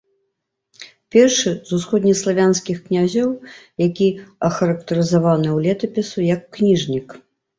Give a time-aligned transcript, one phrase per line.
[1.15, 3.29] Першы з усходнеславянскіх князёў,
[3.87, 4.07] які
[4.49, 7.07] ахарактарызаваны ў летапісу як кніжнік.